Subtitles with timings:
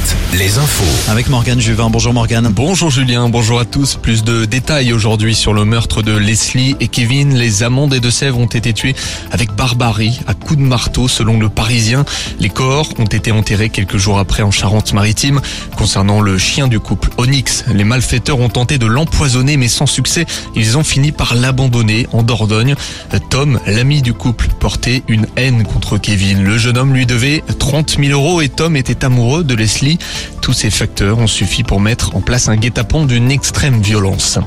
[0.00, 1.10] Alouette, les infos.
[1.10, 1.90] Avec Morgane Juvin.
[1.90, 2.48] Bonjour Morgane.
[2.48, 3.96] Bonjour Julien, bonjour à tous.
[3.96, 7.36] Plus de détails aujourd'hui sur le meurtre de Leslie et Kevin.
[7.36, 8.94] Les amants des Deux-Sèvres ont été tués
[9.30, 12.04] avec barbarie, à coups de marteau selon le Parisien.
[12.38, 15.40] Les corps ont été enterrés quelques jours après en Charente-Maritime.
[15.76, 20.26] Concernant le chien du couple Onyx, les malfaiteurs ont tenté de l'empoisonner mais sans succès.
[20.54, 22.74] Ils ont fini par l'abandonner en Dordogne.
[23.30, 26.42] Tom, l'ami du couple, portait une haine contre Kevin.
[26.42, 29.89] Le jeune homme lui devait 30 000 euros et Tom était amoureux de Leslie.
[30.40, 34.38] Tous ces facteurs ont suffi pour mettre en place un guet-apens d'une extrême violence.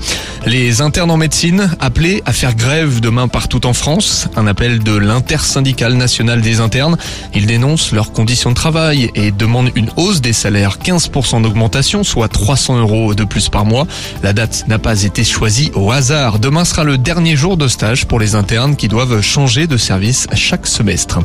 [0.46, 4.28] Les internes en médecine appelés à faire grève demain partout en France.
[4.36, 6.98] Un appel de l'intersyndicale nationale des internes.
[7.34, 12.28] Ils dénoncent leurs conditions de travail et demandent une hausse des salaires, 15% d'augmentation, soit
[12.28, 13.88] 300 euros de plus par mois.
[14.22, 16.40] La date n'a pas été choisie au hasard.
[16.40, 20.28] Demain sera le dernier jour de stage pour les internes qui doivent changer de service
[20.34, 21.20] chaque semestre.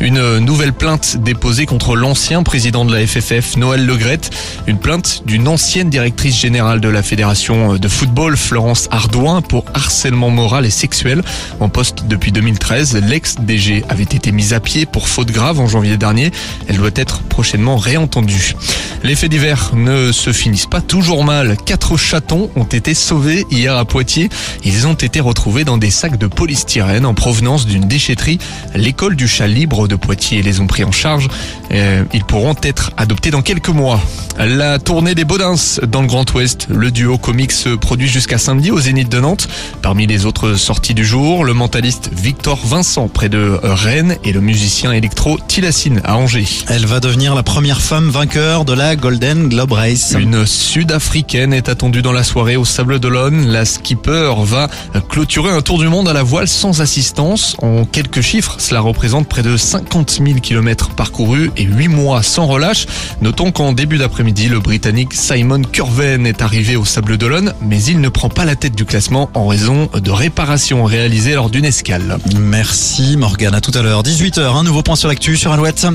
[0.00, 4.30] Une nouvelle plainte déposée contre l'ancien président de la FFF, Noël Legrette.
[4.66, 10.30] Une plainte d'une ancienne directrice générale de la Fédération de football, Florence Ardouin, pour harcèlement
[10.30, 11.22] moral et sexuel.
[11.60, 15.96] En poste depuis 2013, l'ex-DG avait été mise à pied pour faute grave en janvier
[15.96, 16.30] dernier.
[16.68, 18.54] Elle doit être prochainement réentendue.
[19.02, 21.56] Les faits divers ne se finissent pas toujours mal.
[21.56, 24.28] Quatre chatons ont été sauvés hier à Poitiers.
[24.64, 28.38] Ils ont été retrouvés dans des sacs de polystyrène en provenance d'une déchetterie.
[28.74, 31.28] L'école du chat libre de Poitiers les ont pris en charge.
[31.72, 34.00] Euh, ils pourront être adoptés dans quelques mois.
[34.38, 35.54] La tournée des Baudins
[35.86, 36.66] dans le Grand Ouest.
[36.70, 39.48] Le duo comique se produit jusqu'à samedi au Zénith de Nantes.
[39.82, 44.40] Parmi les autres sorties du jour, le mentaliste Victor Vincent près de Rennes et le
[44.40, 46.46] musicien électro Tilassine à Angers.
[46.68, 50.14] Elle va devenir la première femme vainqueur de la Golden Globe Race.
[50.18, 53.48] Une sud-africaine est attendue dans la soirée au Sable d'Olonne.
[53.48, 54.68] La skipper va
[55.08, 57.56] clôturer un tour du monde à la voile sans assistance.
[57.60, 62.46] En quelques chiffres, cela représente près de 50 000 km parcourus et 8 mois sans
[62.46, 62.86] relâche.
[63.20, 68.00] Notons qu'en début d'après-midi, le Britannique Simon Curven est arrivé au Sable d'Olonne, mais il
[68.00, 72.18] ne prend pas la tête du classement en raison de réparations réalisées lors d'une escale.
[72.36, 73.54] Merci Morgane.
[73.54, 74.02] À tout à l'heure.
[74.02, 75.86] 18h, un nouveau point sur l'actu sur Alouette.